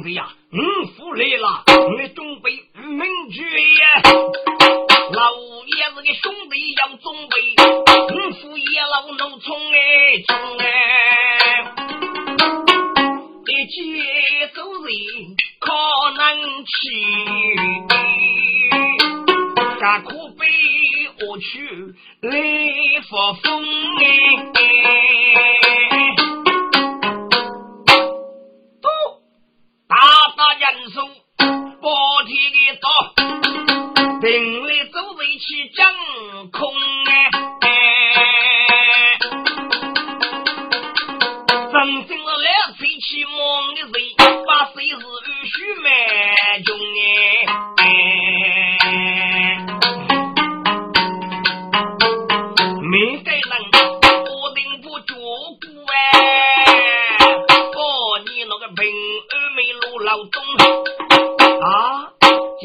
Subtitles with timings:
[0.00, 0.56] 兄弟呀，五
[0.96, 1.62] 福来了，
[2.00, 4.02] 你准备明确呀。
[5.12, 5.30] 老
[5.66, 7.34] 爷子的兄弟要准备，
[8.14, 9.76] 五福也老农村哎
[10.26, 10.64] 冲哎，
[13.46, 13.76] 一起
[14.54, 14.88] 走人
[15.58, 15.68] 可
[16.16, 16.72] 能去，
[19.78, 20.46] 干苦悲。
[21.22, 21.44] 我去
[22.22, 22.30] 来
[23.10, 23.62] 发疯
[24.00, 24.02] 哎！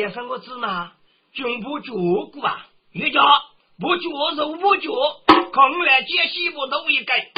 [0.00, 0.92] 接上个字嘛，
[1.34, 1.92] 军不脚
[2.32, 3.20] 骨啊，一家。
[3.78, 4.90] 不脚肉不脚，
[5.26, 7.30] 看来接西部都一改。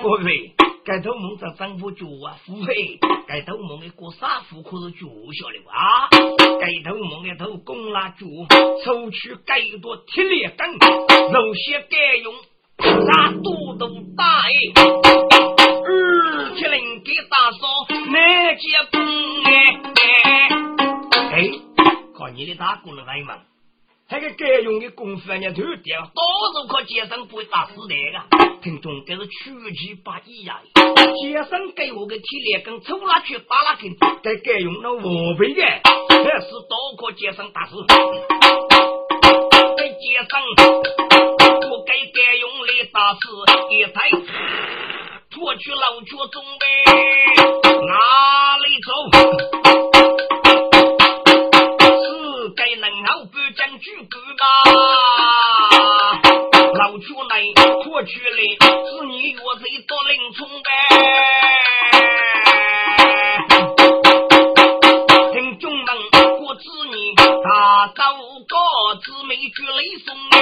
[0.00, 0.54] 不对，
[0.84, 6.08] 该头梦在丈夫脚啊，腹黑，该头梦的过杀夫可是脚下了啊，
[6.60, 8.24] 该头梦的头攻拉脚，
[8.84, 10.70] 抽取该多铁链根，
[11.32, 12.32] 肉些该用。
[12.78, 14.52] 杀肚肚大哎，
[15.84, 19.02] 二七零给大嫂难结婚
[19.44, 19.67] 哎，
[22.18, 23.38] 靠你的大姑娘来嘛？
[24.10, 28.58] 那个该用的功夫人家头掉，到处靠街上不会打死的个。
[28.60, 30.60] 听众这是出其不意呀！
[30.74, 37.76] 街上给我个体力跟抽拉去打拉根，该该用那五倍的，还是刀靠街上打死，
[39.76, 40.42] 在街上。
[41.70, 43.20] 我该该用的打死
[43.70, 44.10] 一台，
[45.30, 46.66] 脱去老脚中呗，
[47.62, 49.67] 哪里走？
[53.78, 54.44] 举棍吧？
[56.74, 57.32] 老脚来
[57.84, 60.68] 脱去了，是你若贼多林冲呗。
[65.32, 65.86] 听众们，
[66.42, 68.02] 我知你大刀
[68.48, 68.54] 高
[68.96, 70.36] 子没举雷松哎。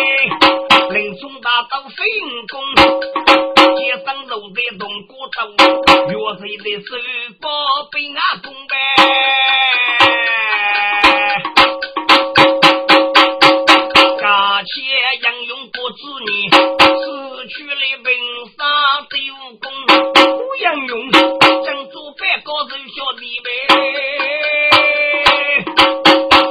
[0.95, 1.97] 林冲大刀飞
[2.49, 2.55] 弓，
[3.77, 5.37] 街上路在动过头，
[6.09, 6.89] 岳飞的手
[7.41, 7.45] 把
[7.93, 8.75] 被阿公呗。
[22.69, 23.49] 人小弟呗，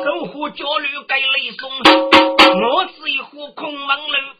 [0.03, 1.69] 守护焦虑给雷松，
[2.61, 4.34] 我是一户空门楼。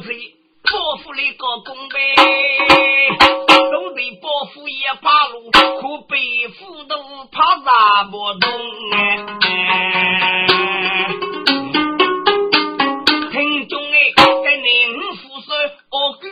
[0.00, 0.08] 走？
[0.10, 0.32] 岳贼。
[0.68, 1.94] 伯父那个公呗，
[3.70, 6.96] 都得伯父也怕路，可背负都
[7.30, 8.50] 怕啥不动
[8.90, 8.96] 哎。
[13.30, 13.94] 听众哎，
[14.44, 14.68] 跟您
[15.14, 15.54] 父说
[15.92, 16.26] 我哥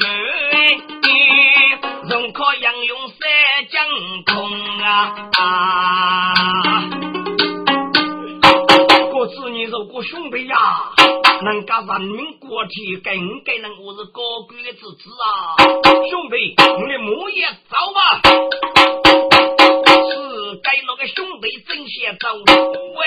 [0.00, 0.02] 们，
[2.08, 3.20] 人靠杨勇三
[3.68, 3.76] 江
[4.24, 4.34] 空
[4.78, 4.82] 啊。
[9.12, 10.56] 我子女如果兄弟呀，
[11.42, 15.56] 能干人民国体，更给能我是高贵的子子啊！
[16.10, 16.56] 兄弟，
[16.86, 18.20] 你莫也走吧，
[19.86, 20.10] 是
[20.62, 22.28] 该那个兄弟真先走。
[22.96, 23.00] 喂，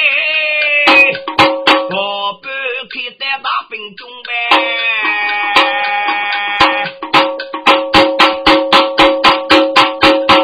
[1.89, 2.47] 我不
[2.89, 4.29] 可以带大兵中呗。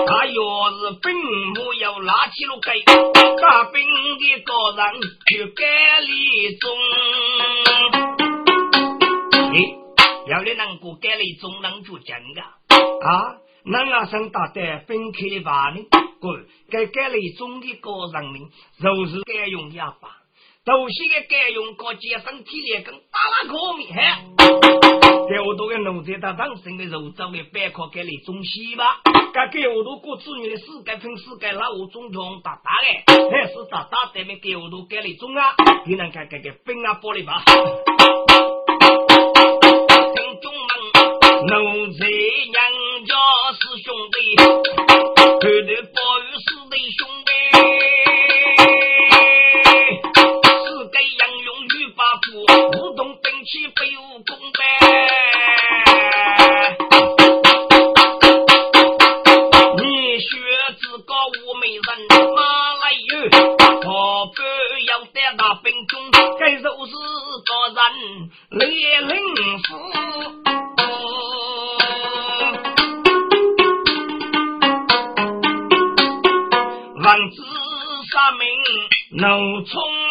[0.06, 0.40] 他要
[0.72, 1.08] 是兵，
[1.66, 2.84] 我要拉起了给，
[3.42, 3.82] 大兵
[4.20, 4.80] 的高人
[5.28, 5.64] 去改
[13.68, 13.84] 啊？
[13.84, 15.84] 那阿生大胆分开吧呢？
[16.22, 16.40] 各，
[16.72, 18.50] 该改礼中的个人民，
[18.82, 20.10] 就是该用哑巴。
[20.64, 23.00] 都是个该用个节省体力跟打
[23.32, 24.02] 拉可米嘿，
[25.30, 29.00] 给我多个农在他当生的肉粥的白壳给你中西吧，
[29.34, 35.56] 该给我多过子女的世界分世界老五中中大大的，还是大大对面给我多给你中啊，
[35.86, 37.42] 你能看看个分啊玻璃吧？
[40.16, 40.70] 听众们，
[41.48, 42.17] 农在娘家
[43.88, 44.18] 是兄弟，
[45.40, 45.88] 绝对不
[46.20, 47.32] 与是弟兄弟。
[53.46, 54.60] 岂非武功呗？
[59.78, 59.82] 你
[60.20, 60.28] 学
[60.82, 61.88] 自个无美人
[62.36, 62.38] 马
[62.82, 63.10] 来有，
[63.80, 63.88] 何
[64.36, 64.38] 不
[64.86, 66.12] 要在那兵中？
[66.38, 66.92] 该就是
[67.46, 67.80] 个人
[68.50, 69.14] 列领
[69.60, 69.66] 夫，
[79.18, 80.07] 老葱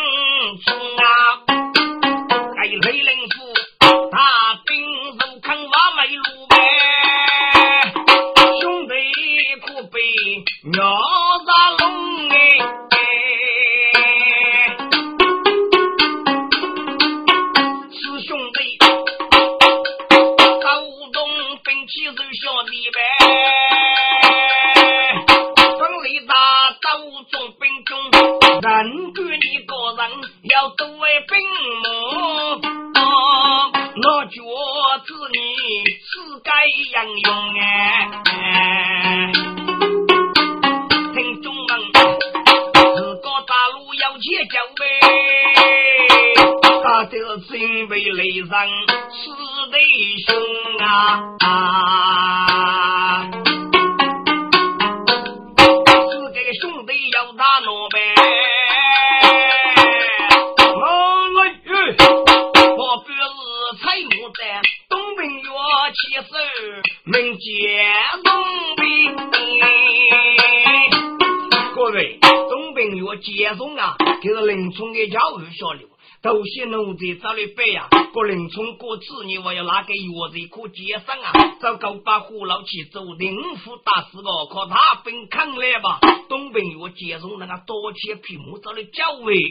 [73.57, 75.89] 中啊，就是林冲的教育下流，
[76.23, 77.89] 都些奴才找来背呀。
[78.13, 81.33] 过林冲过子你我要拿给岳子可接上啊？
[81.61, 85.99] 找够把虎老去走灵府打死我，可他兵扛来吧。
[86.29, 89.49] 东兵岳剑宗那个多切皮木找来教育，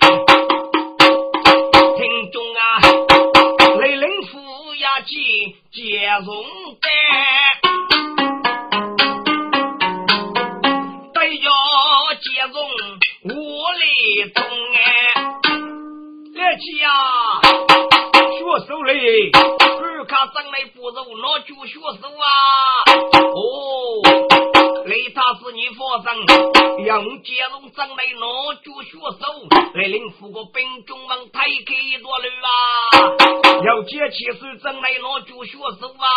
[1.97, 2.79] 听众啊，
[3.79, 4.39] 雷灵府。
[4.77, 5.15] 家去
[5.71, 6.87] 接荣的，
[12.21, 12.55] 接荣
[13.85, 13.93] 我来
[14.33, 14.41] 中
[14.73, 14.79] 哎，
[16.33, 16.89] 来去呀，
[18.31, 19.29] 学手嘞，
[19.61, 22.25] 二卡长来不肉，那就学手啊，
[23.21, 23.37] 哦。
[24.85, 26.05] 雷他是你佛生，
[26.85, 28.25] 杨杰龙长来拿
[28.63, 29.23] 脚血手，
[29.75, 32.49] 来领副个兵中王抬开一座楼啊！
[33.65, 36.07] 要接起手长来拿脚血手啊！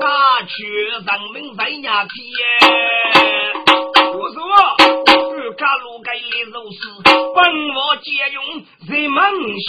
[0.00, 2.42] 大曲人民在 nhà 去耶。
[3.94, 4.56] 学手啊，
[5.06, 6.20] 二卡路该来
[6.52, 6.78] 肉丝，
[7.34, 8.38] 本我借用
[8.88, 9.20] 人们
[9.58, 9.68] 心。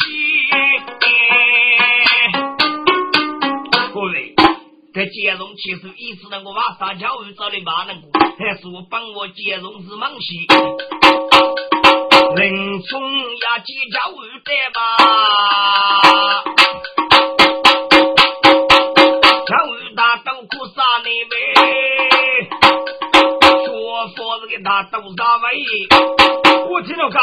[3.94, 4.36] 各位，
[4.94, 10.48] 这接龙其实一直能够把撒娇鱼找的马能够，还是我帮我接龙是忙西。
[12.36, 14.77] 林冲呀，接教鱼的吧，
[26.69, 27.21] 我听到看，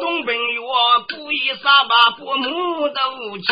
[0.00, 0.72] 东兵我
[1.08, 3.44] 不一杀吧，不木斗气。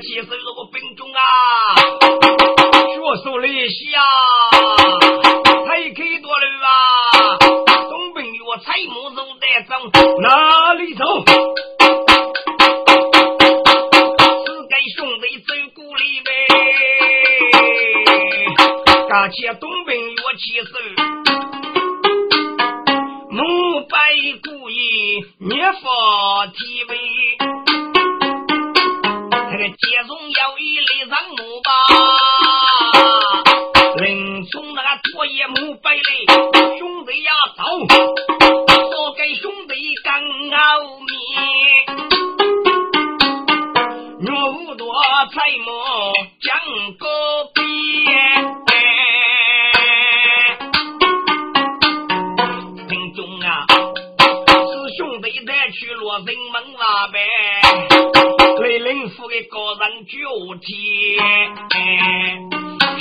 [0.00, 1.20] 起手这个兵中啊，
[1.76, 4.00] 血手雷西啊，
[5.66, 7.36] 太开多了啊！
[7.90, 9.72] 东兵我采木走带走，
[10.22, 11.04] 哪里走？
[20.40, 20.72] 北乐器手，
[23.28, 23.42] 母
[23.90, 23.98] 白
[24.42, 25.80] 故意念佛
[26.56, 26.98] 提问，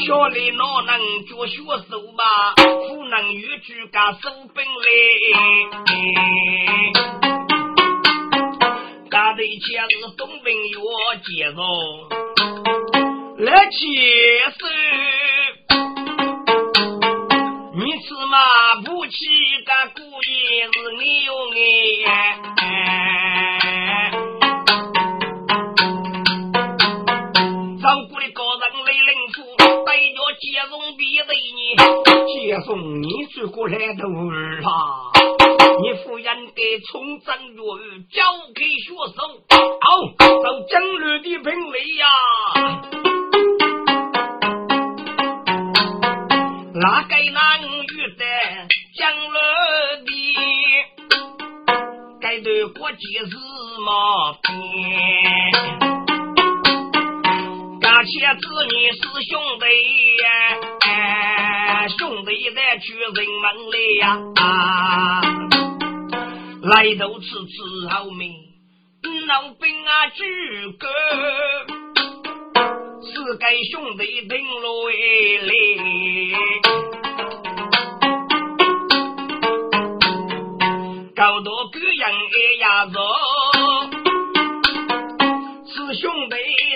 [0.10, 2.24] 小李哪能教学手吧？
[2.58, 4.89] 不能越举个手本嘞。
[9.12, 10.80] 大队前是东北药
[11.24, 11.62] 介绍，
[13.38, 13.78] 来起
[14.58, 14.66] 手，
[17.75, 18.36] 你吃嘛
[18.84, 19.13] 不起
[19.63, 20.28] 个故意
[20.74, 21.32] 是你有
[22.08, 23.29] 爱，
[32.60, 34.70] 你，接送你追过来的儿啊。
[35.82, 37.62] 你夫人给从正月
[38.12, 38.22] 交
[38.54, 39.18] 给学生，
[39.80, 39.86] 好，
[40.20, 42.06] 到正日的评理呀。
[46.74, 47.68] 哪个男女
[48.18, 48.24] 的
[48.96, 49.38] 讲了
[50.06, 50.10] 的，
[52.22, 53.38] 该对国际是
[53.82, 54.51] 么变？
[57.80, 59.00] 感谢子女是
[59.30, 59.66] 兄弟，
[61.98, 63.12] 兄弟在去人
[63.42, 64.18] 门里呀。
[64.36, 65.22] 啊
[66.62, 68.34] 来都吃吃好命，
[69.28, 70.22] 老兵啊，举
[70.78, 70.88] 个
[73.02, 75.52] 是该兄弟顶落来，
[81.16, 82.04] 搞到个人
[82.36, 82.98] 哎呀子，
[85.72, 86.36] 是兄弟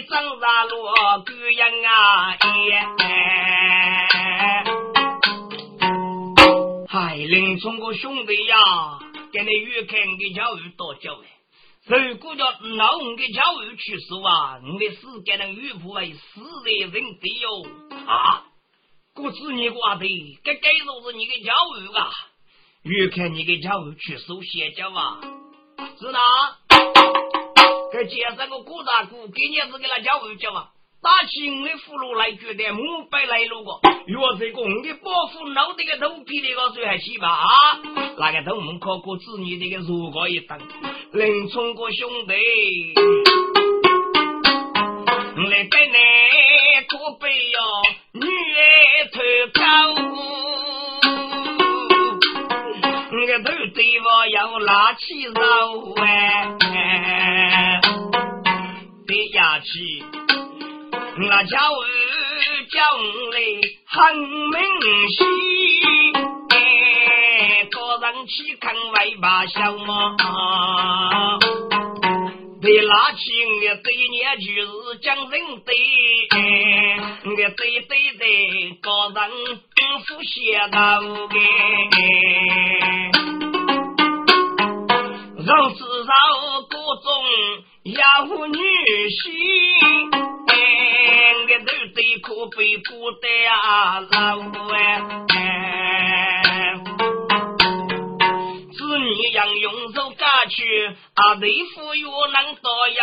[0.10, 0.94] 长大落
[1.26, 1.92] 个人啊
[2.40, 2.48] 哎，
[7.28, 8.58] 林中国兄弟呀。
[9.32, 11.26] 给你越看的教育多教育，
[11.88, 17.66] 如果叫老五的教育去说啊，你的世界能越不为死人人的哟
[18.06, 18.46] 啊！
[19.16, 20.06] 故子你话的，
[20.44, 22.12] 这该都是你的教育啊！
[22.84, 25.20] 越看你的教育去说邪教啊，
[26.00, 26.20] 是哪？
[27.92, 30.70] 给介绍个郭大姑，给你是给他教育教啊？
[31.04, 33.72] 打起我的俘虏来，觉得母白来路个，
[34.08, 37.28] 若是公的保护老的个头皮那个水还起吧？
[37.28, 37.50] 啊，
[38.18, 40.58] 那个头门考过子女这个如果一等，
[41.12, 42.34] 能冲过兄弟，
[45.52, 45.98] 来给你
[46.88, 47.60] 可悲哟，
[48.14, 48.64] 女儿
[49.12, 49.20] 头
[49.60, 49.62] 高，
[53.12, 55.34] 我个头对我要拉起手
[56.02, 56.48] 哎，
[59.06, 59.66] 得下去。
[61.16, 61.86] 那叫儿
[62.72, 62.82] 叫
[63.32, 63.38] 来
[63.86, 64.60] 很明
[65.10, 65.20] 显，
[67.70, 70.18] 个人去看外把小嘛，
[72.62, 75.32] 被拉起的对年就是讲人
[75.64, 75.76] 对，
[77.26, 79.22] 我对对对，个人
[80.08, 80.34] 不写
[80.72, 81.36] 到的，
[85.46, 86.12] 让至少
[86.70, 87.08] 各种
[87.84, 87.94] 妖
[88.48, 88.58] 女
[89.10, 89.22] 婿。
[91.46, 94.40] 个都得可悲孤单啊，老
[95.36, 95.38] 哎，
[98.72, 103.02] 子女养用手家去，啊，对付又能多有，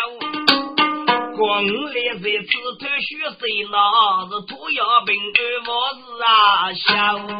[1.36, 3.08] 光来在此头学
[3.38, 3.76] 谁那
[4.30, 6.88] 是土窑病二我是啊，小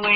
[0.06, 0.11] 哎。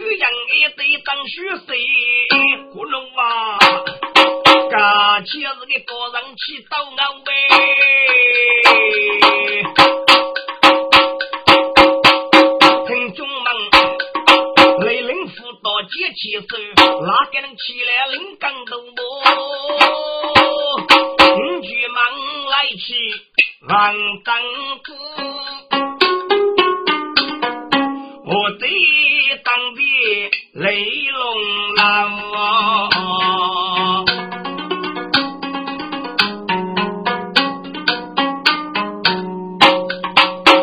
[0.00, 0.24] 学高举人
[0.60, 1.34] 也得当学
[1.66, 1.76] 生，
[2.72, 3.20] 葫芦啊，
[4.70, 7.28] 噶且是个个人去斗牛呗。
[12.86, 13.46] 听众们，
[14.86, 16.56] 雷灵辅导接起手，
[17.02, 18.96] 哪个能起来领钢头么？
[21.36, 21.98] 五举忙
[22.46, 22.80] 来去
[23.68, 24.28] 万当
[24.82, 24.88] 子。
[28.32, 28.68] 我得当的
[30.54, 30.66] 雷
[31.10, 31.84] 龙郎，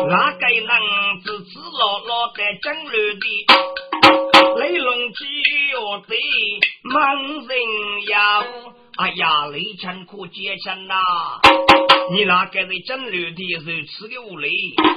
[0.08, 0.72] 哪个能
[1.22, 3.24] 支支牢牢的整路的
[4.58, 5.18] 雷龙鸡
[5.72, 6.10] 哟我的
[6.82, 6.94] 猛
[7.46, 7.50] 人
[8.08, 8.16] 呀！
[8.98, 10.94] 哎呀，雷钱可借钱呐！
[12.12, 14.50] 你那个在整路的时候吃个无雷，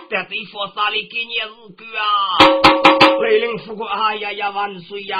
[0.09, 1.45] 在对方啥里给你日
[1.77, 2.01] 狗啊？
[3.21, 5.17] 雷人富贵，哎呀呀万岁呀！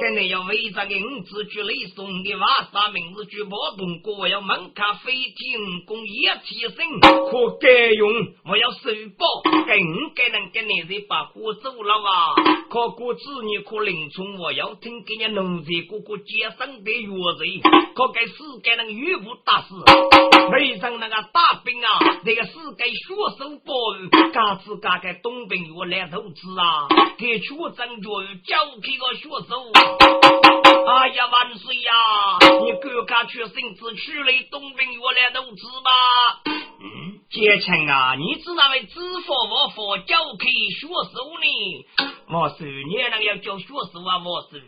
[0.00, 8.10] 今日要为这个五子举雷送的瓦啥名字举波动过，要门卡飞天工业提升，可该用，
[8.46, 8.88] 我要收
[9.18, 12.32] 报，更该能给你人把货走了啊！
[12.70, 17.44] 可过子女可林冲，我要听给你农村哥哥接生的药子。
[17.94, 19.74] 可给世界那个岳父大师，
[20.52, 26.88] 为上那个大兵啊，那个世界血手保育，嘎子嘎个东兵我来投资啊，
[27.18, 29.89] 给学生教育教给个学手。
[29.98, 31.92] 哎呀万岁呀！
[32.62, 32.72] 你
[33.06, 35.90] 赶快去生子去了东兵我来投资吧。
[36.80, 40.46] 嗯，杰强啊，你是那位知法我法教给
[40.78, 41.86] 学手呢？
[42.28, 44.60] 我说你那个要教学手啊，我说。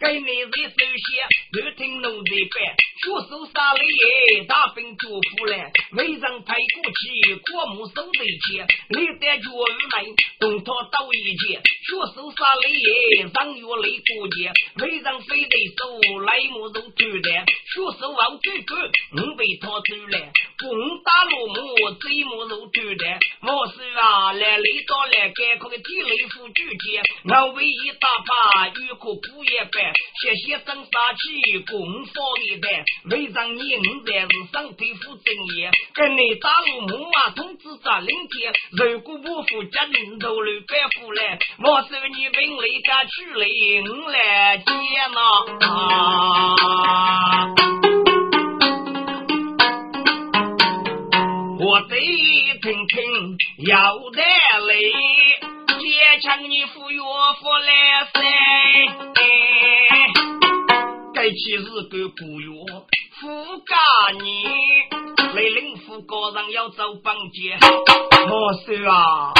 [0.00, 5.52] 该你在首先，我听奴才办，学手杀了耶，大兵祝福了，
[5.92, 10.00] 为人派过去，过目守在前，历代绝无来，
[10.40, 15.92] 东讨到一节，学手杀了耶，上月来过节，为人非得手，
[16.24, 17.28] 来木如土的，
[17.68, 20.68] 学手往举棍，我被他走了，攻
[21.02, 29.90] 打落木，贼木如土的，我是啊，来来到来，赶快地雷副举节，我为一大把，欲可不也办。
[30.20, 32.12] 谢谢生杀气，功法
[32.44, 44.70] 一代，为让你五才是身体负正业，跟你打入木马通知咱领天，如果不服真头路白富来，我收你兵来家去领来接
[45.16, 45.18] 啊！
[51.70, 51.94] 我得
[52.62, 52.98] 听听
[53.68, 54.74] 要得来。
[55.78, 57.04] 坚强你服药
[57.34, 58.20] 服来噻，
[61.14, 62.48] 该起日个不药
[63.20, 63.78] 服干
[64.24, 64.42] 你，
[65.36, 67.56] 雷领副高人要走帮街，
[68.28, 69.32] 我说啊，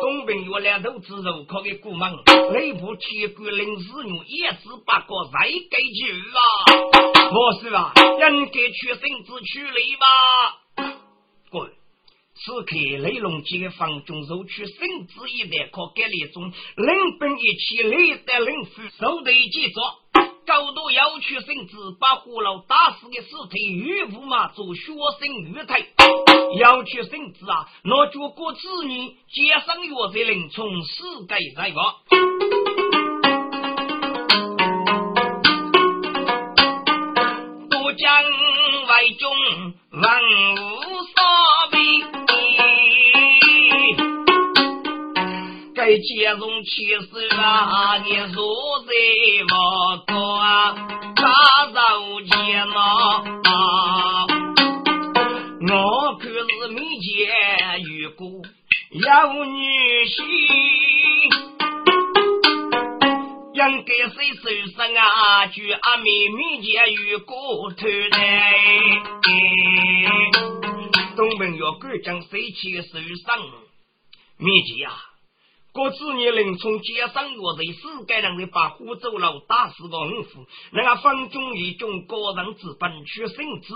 [0.00, 2.12] 东平药两头子肉靠给古门，
[2.54, 6.42] 雷部铁骨临时用一字八个再给句啊，
[7.30, 10.06] 我说啊，应该去身子去雷吧，
[11.52, 11.70] 滚。
[12.34, 19.80] 此刻雷龙几个房中受取圣旨一代，可改了一种领兵一起雷带领副手队接着，
[20.46, 25.86] 高度要求圣旨把胡老打死的尸体与驸马做学生玉台，
[26.58, 32.41] 要求圣旨啊，那就过子女接上药在林从死改在个。
[38.02, 39.22] 将外中
[39.92, 40.02] 万
[40.56, 40.58] 物
[41.04, 41.14] 所
[41.70, 41.78] 备。
[45.72, 47.00] 该接容其实
[47.36, 48.42] 啊，你坐
[48.86, 48.90] 在
[49.54, 49.54] 我
[50.06, 50.10] 高
[51.14, 51.22] 大
[51.74, 52.30] 肉间
[52.68, 52.76] 呐，
[55.70, 55.72] 我
[56.18, 56.34] 可是
[56.72, 57.06] 没见
[58.16, 58.26] 过
[58.90, 59.00] 有
[59.44, 60.18] 女婿，
[63.54, 68.18] 应该是受伤啊，就阿妹没见遇过头来，
[71.14, 73.38] 东门要赶将谁去受伤？
[74.38, 74.96] 没见啊！
[75.72, 83.74] 过子年临从街上落在世界人的把火走了，打死个五夫，那个分中一种个人之本去生子，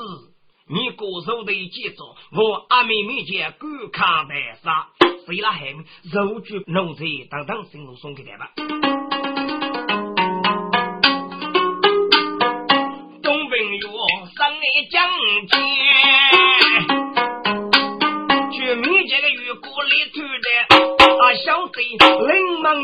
[0.69, 4.89] 你歌手的记着，我阿妹妹姐敢看白杀，
[5.27, 8.96] 谁来喊肉具奴才等等，心路送给他吧。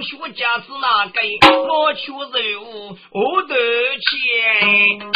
[0.03, 1.19] 学家是哪个？
[1.63, 3.55] 我求任务我得
[3.99, 5.13] 钱。